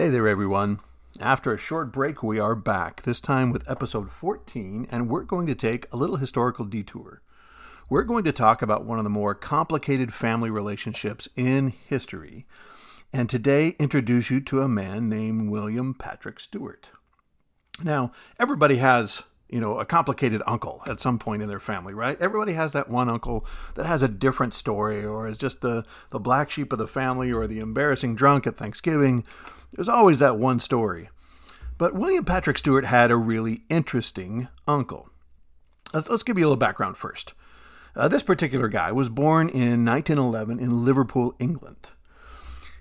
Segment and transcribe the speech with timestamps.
[0.00, 0.80] Hey there, everyone.
[1.20, 5.46] After a short break, we are back, this time with episode 14, and we're going
[5.46, 7.20] to take a little historical detour.
[7.90, 12.46] We're going to talk about one of the more complicated family relationships in history,
[13.12, 16.88] and today introduce you to a man named William Patrick Stuart.
[17.84, 22.18] Now, everybody has you know, a complicated uncle at some point in their family, right?
[22.20, 23.44] Everybody has that one uncle
[23.74, 27.32] that has a different story or is just the, the black sheep of the family
[27.32, 29.26] or the embarrassing drunk at Thanksgiving.
[29.72, 31.10] There's always that one story.
[31.78, 35.08] But William Patrick Stuart had a really interesting uncle.
[35.94, 37.34] Let's, let's give you a little background first.
[37.96, 41.88] Uh, this particular guy was born in 1911 in Liverpool, England.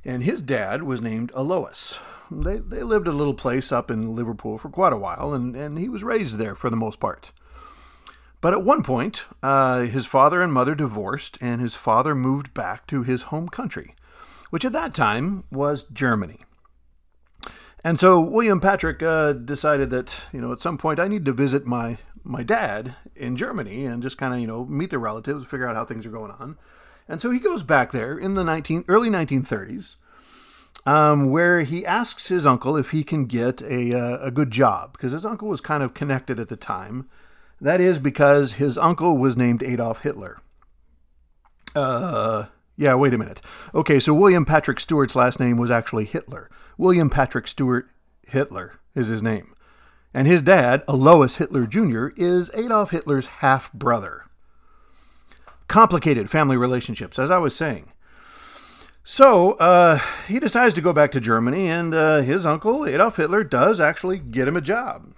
[0.06, 2.00] And his dad was named Alois.
[2.32, 5.80] They, they lived a little place up in Liverpool for quite a while, and, and
[5.80, 7.32] he was raised there for the most part.
[8.42, 12.88] But at one point, uh, his father and mother divorced, and his father moved back
[12.88, 13.96] to his home country,
[14.50, 16.40] which at that time was Germany.
[17.84, 21.34] And so William Patrick uh, decided that, you know, at some point I need to
[21.34, 25.46] visit my, my dad in Germany and just kind of, you know, meet the relatives,
[25.46, 26.58] figure out how things are going on.
[27.08, 29.96] And so he goes back there in the 19, early 1930s,
[30.86, 34.94] um, where he asks his uncle if he can get a, uh, a good job,
[34.94, 37.10] because his uncle was kind of connected at the time.
[37.62, 40.40] That is because his uncle was named Adolf Hitler.
[41.76, 42.46] Uh,
[42.78, 43.42] yeah, wait a minute.
[43.74, 46.50] Okay, so William Patrick Stuart's last name was actually Hitler.
[46.80, 47.90] William Patrick Stuart
[48.26, 49.54] Hitler is his name.
[50.14, 54.24] And his dad, Alois Hitler Jr., is Adolf Hitler's half brother.
[55.68, 57.92] Complicated family relationships, as I was saying.
[59.04, 63.44] So uh, he decides to go back to Germany, and uh, his uncle, Adolf Hitler,
[63.44, 65.14] does actually get him a job.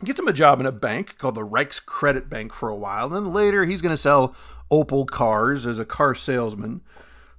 [0.00, 3.06] He gets him a job in a bank called the Reichskredit Bank for a while,
[3.06, 4.36] and then later he's going to sell
[4.70, 6.82] Opel cars as a car salesman.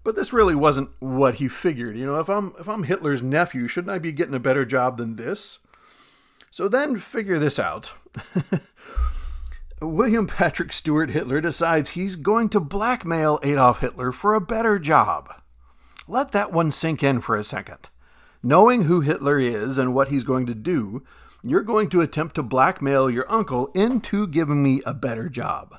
[0.04, 1.98] But this really wasn't what he figured.
[1.98, 4.98] You know, if I'm if I'm Hitler's nephew, shouldn't I be getting a better job
[4.98, 5.60] than this?
[6.52, 7.94] So then figure this out.
[9.82, 15.34] William Patrick Stuart Hitler decides he's going to blackmail Adolf Hitler for a better job.
[16.08, 17.90] Let that one sink in for a second.
[18.42, 21.04] Knowing who Hitler is and what he's going to do,
[21.42, 25.78] you're going to attempt to blackmail your uncle into giving me a better job.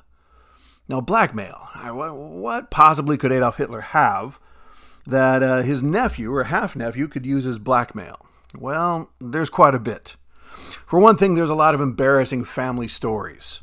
[0.87, 1.69] Now, blackmail.
[1.93, 4.39] What possibly could Adolf Hitler have
[5.07, 8.25] that uh, his nephew or half nephew could use as blackmail?
[8.57, 10.15] Well, there's quite a bit.
[10.85, 13.61] For one thing, there's a lot of embarrassing family stories.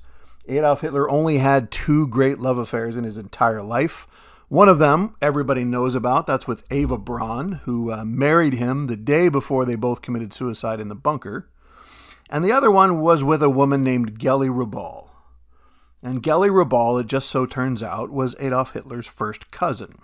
[0.48, 4.06] Adolf Hitler only had two great love affairs in his entire life.
[4.48, 6.26] One of them everybody knows about.
[6.26, 10.80] That's with Eva Braun, who uh, married him the day before they both committed suicide
[10.80, 11.48] in the bunker.
[12.28, 15.08] And the other one was with a woman named Geli Raubal.
[16.02, 19.98] And Geli Raubal, it just so turns out, was Adolf Hitler's first cousin.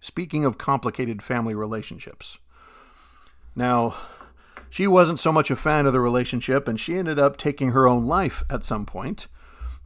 [0.00, 2.38] Speaking of complicated family relationships.
[3.56, 3.96] Now,
[4.70, 7.88] she wasn't so much a fan of the relationship, and she ended up taking her
[7.88, 9.26] own life at some point.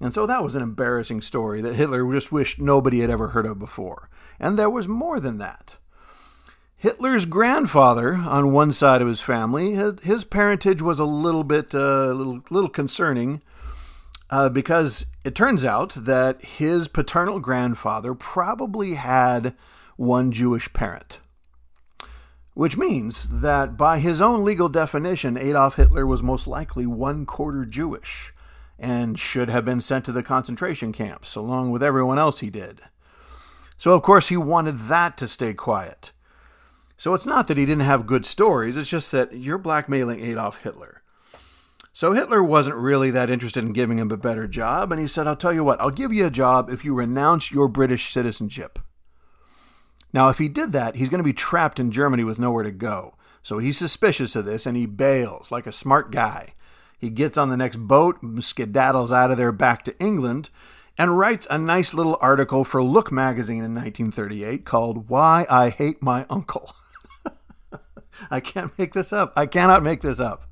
[0.01, 3.47] And so that was an embarrassing story that Hitler just wished nobody had ever heard
[3.47, 4.11] of before.
[4.39, 5.79] And there was more than that.
[6.77, 9.73] Hitler's grandfather, on one side of his family,
[10.03, 13.43] his parentage was a little bit, uh, little, little concerning,
[14.31, 19.55] uh, because it turns out that his paternal grandfather probably had
[19.97, 21.21] one Jewish parent.
[22.55, 27.65] Which means that by his own legal definition, Adolf Hitler was most likely one quarter
[27.65, 28.33] Jewish
[28.79, 32.81] and should have been sent to the concentration camps along with everyone else he did.
[33.77, 36.13] So, of course, he wanted that to stay quiet.
[36.97, 40.63] So, it's not that he didn't have good stories, it's just that you're blackmailing Adolf
[40.63, 41.03] Hitler.
[41.97, 45.29] So, Hitler wasn't really that interested in giving him a better job, and he said,
[45.29, 48.81] I'll tell you what, I'll give you a job if you renounce your British citizenship.
[50.13, 52.73] Now, if he did that, he's going to be trapped in Germany with nowhere to
[52.73, 53.15] go.
[53.43, 56.55] So he's suspicious of this and he bails like a smart guy.
[56.99, 60.51] He gets on the next boat, skedaddles out of there back to England,
[60.97, 66.03] and writes a nice little article for Look magazine in 1938 called Why I Hate
[66.03, 66.75] My Uncle.
[68.31, 69.33] I can't make this up.
[69.37, 70.49] I cannot make this up.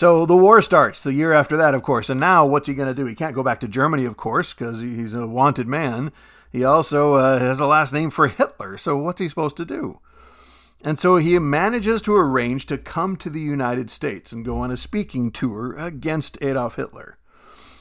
[0.00, 2.08] So the war starts the year after that, of course.
[2.08, 3.04] And now what's he going to do?
[3.04, 6.10] He can't go back to Germany, of course, because he's a wanted man.
[6.50, 8.78] He also uh, has a last name for Hitler.
[8.78, 10.00] So what's he supposed to do?
[10.82, 14.70] And so he manages to arrange to come to the United States and go on
[14.70, 17.18] a speaking tour against Adolf Hitler.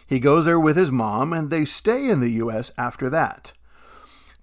[0.05, 2.73] He goes there with his mom, and they stay in the U.S.
[2.77, 3.53] after that.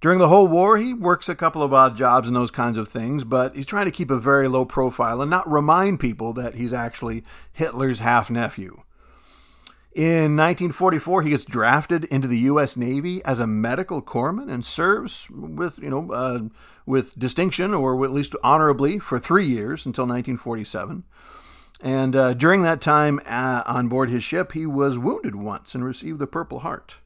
[0.06, 2.86] During the whole war, he works a couple of odd jobs and those kinds of
[2.86, 6.54] things, but he's trying to keep a very low profile and not remind people that
[6.54, 8.82] he's actually Hitler's half nephew.
[9.92, 12.76] In 1944, he gets drafted into the U.S.
[12.76, 16.40] Navy as a medical corpsman and serves with, you know, uh,
[16.86, 21.02] with distinction or at least honorably for three years until 1947.
[21.80, 25.84] And uh, during that time uh, on board his ship, he was wounded once and
[25.84, 26.98] received the Purple Heart.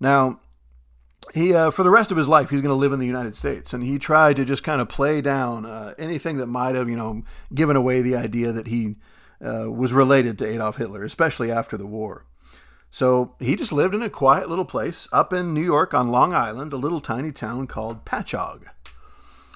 [0.00, 0.40] Now,
[1.34, 3.36] he uh, for the rest of his life he's going to live in the United
[3.36, 6.88] States, and he tried to just kind of play down uh, anything that might have,
[6.88, 7.22] you know,
[7.54, 8.96] given away the idea that he
[9.44, 12.26] uh, was related to Adolf Hitler, especially after the war.
[12.90, 16.34] So he just lived in a quiet little place up in New York on Long
[16.34, 18.66] Island, a little tiny town called Patchogue.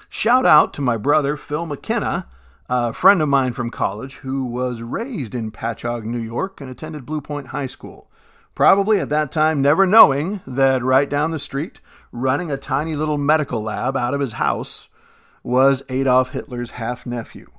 [0.09, 2.29] Shout out to my brother Phil McKenna,
[2.69, 7.05] a friend of mine from college who was raised in Patchogue, New York, and attended
[7.05, 8.11] Blue Point High School.
[8.57, 11.79] Probably at that time never knowing that right down the street,
[12.11, 14.89] running a tiny little medical lab out of his house,
[15.43, 17.51] was Adolf Hitler's half nephew.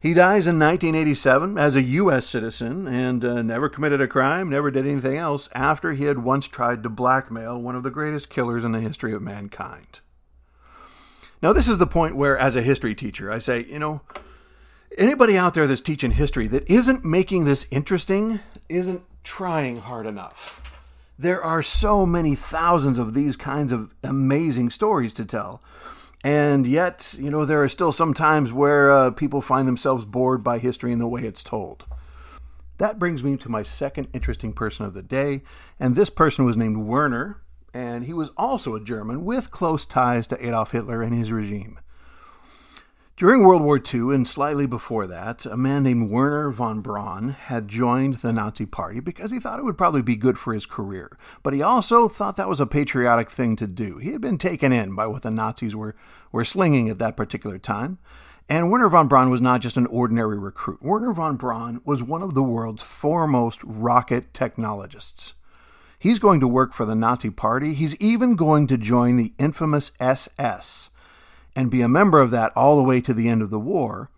[0.00, 2.26] He dies in 1987 as a U.S.
[2.26, 6.48] citizen and uh, never committed a crime, never did anything else after he had once
[6.48, 10.00] tried to blackmail one of the greatest killers in the history of mankind.
[11.42, 14.00] Now, this is the point where, as a history teacher, I say, you know,
[14.96, 18.40] anybody out there that's teaching history that isn't making this interesting
[18.70, 20.60] isn't trying hard enough.
[21.18, 25.62] There are so many thousands of these kinds of amazing stories to tell.
[26.22, 30.42] And yet, you know, there are still some times where uh, people find themselves bored
[30.42, 31.84] by history and the way it's told.
[32.78, 35.42] That brings me to my second interesting person of the day,
[35.78, 37.40] and this person was named Wernher,
[37.72, 41.78] and he was also a German with close ties to Adolf Hitler and his regime.
[43.16, 47.68] During World War II and slightly before that, a man named Wernher von Braun had
[47.68, 51.16] joined the Nazi Party because he thought it would probably be good for his career.
[51.44, 53.98] But he also thought that was a patriotic thing to do.
[53.98, 55.94] He had been taken in by what the Nazis were,
[56.32, 57.98] were slinging at that particular time.
[58.48, 60.82] And Wernher von Braun was not just an ordinary recruit.
[60.82, 65.34] Wernher von Braun was one of the world's foremost rocket technologists.
[66.00, 67.74] He's going to work for the Nazi Party.
[67.74, 70.90] He's even going to join the infamous SS
[71.56, 74.10] and be a member of that all the way to the end of the war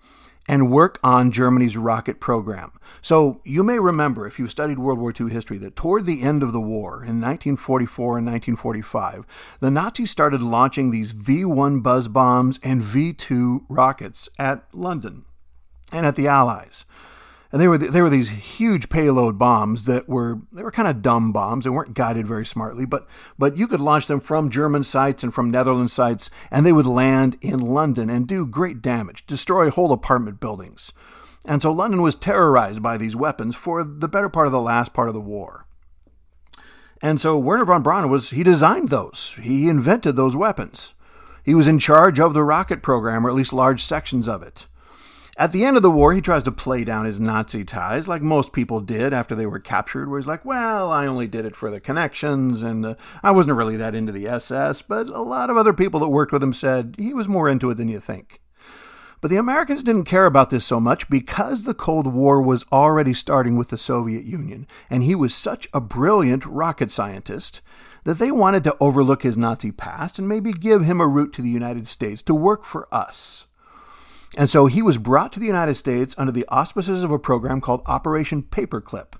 [0.48, 2.72] and work on Germany's rocket program.
[3.02, 6.42] So you may remember, if you've studied World War II history, that toward the end
[6.42, 9.26] of the war, in 1944 and 1945,
[9.60, 15.24] the Nazis started launching these V 1 buzz bombs and V 2 rockets at London
[15.92, 16.84] and at the Allies
[17.56, 21.00] and they were they were these huge payload bombs that were they were kind of
[21.00, 21.64] dumb bombs.
[21.64, 23.06] They weren't guided very smartly, but
[23.38, 26.84] but you could launch them from German sites and from Netherlands sites, and they would
[26.84, 30.92] land in London and do great damage, destroy whole apartment buildings.
[31.46, 34.92] And so London was terrorized by these weapons for the better part of the last
[34.92, 35.66] part of the war.
[37.00, 39.34] And so Wernher von Braun was he designed those.
[39.40, 40.92] He invented those weapons.
[41.42, 44.66] He was in charge of the rocket program, or at least large sections of it.
[45.38, 48.22] At the end of the war, he tries to play down his Nazi ties, like
[48.22, 51.54] most people did after they were captured, where he's like, well, I only did it
[51.54, 55.50] for the connections, and uh, I wasn't really that into the SS, but a lot
[55.50, 58.00] of other people that worked with him said he was more into it than you
[58.00, 58.40] think.
[59.20, 63.12] But the Americans didn't care about this so much because the Cold War was already
[63.12, 67.60] starting with the Soviet Union, and he was such a brilliant rocket scientist
[68.04, 71.42] that they wanted to overlook his Nazi past and maybe give him a route to
[71.42, 73.45] the United States to work for us.
[74.37, 77.62] And so he was brought to the United States under the auspices of a program
[77.62, 79.14] called Operation Paperclip.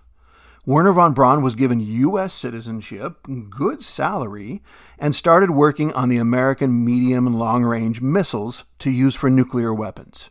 [0.67, 2.35] Wernher von Braun was given U.S.
[2.35, 4.63] citizenship, good salary,
[4.99, 9.73] and started working on the American medium and long range missiles to use for nuclear
[9.73, 10.29] weapons.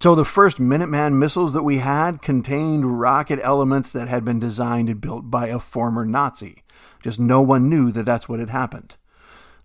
[0.00, 4.88] So the first Minuteman missiles that we had contained rocket elements that had been designed
[4.88, 6.64] and built by a former Nazi.
[7.02, 8.96] Just no one knew that that's what had happened.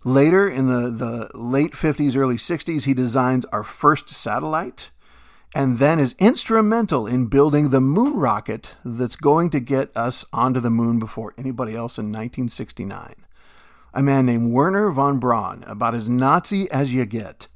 [0.04, 4.90] Later, in the, the late 50s, early 60s, he designs our first satellite
[5.54, 10.60] and then is instrumental in building the moon rocket that's going to get us onto
[10.60, 13.14] the moon before anybody else in 1969.
[13.94, 17.48] A man named Wernher von Braun, about as Nazi as you get,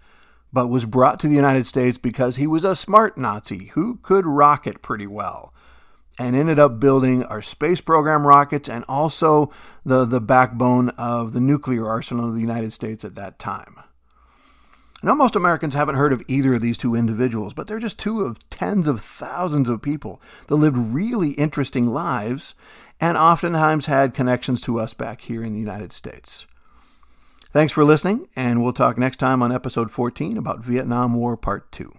[0.52, 4.26] but was brought to the United States because he was a smart Nazi who could
[4.26, 5.52] rocket pretty well
[6.18, 9.52] and ended up building our space program rockets and also
[9.84, 13.76] the, the backbone of the nuclear arsenal of the United States at that time.
[15.02, 18.22] Now, most Americans haven't heard of either of these two individuals, but they're just two
[18.22, 22.54] of tens of thousands of people that lived really interesting lives
[22.98, 26.46] and oftentimes had connections to us back here in the United States.
[27.52, 31.70] Thanks for listening, and we'll talk next time on episode 14 about Vietnam War Part
[31.72, 31.92] 2.